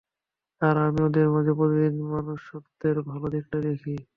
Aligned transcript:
আর 0.61 0.75
আমি 0.85 0.99
ওদের 1.07 1.27
মাঝে 1.33 1.51
প্রতিদিন 1.57 1.95
মনুষ্যত্বের 2.11 2.97
ভালো 3.09 3.27
দিকটা 3.33 3.57
দেখি। 3.67 3.93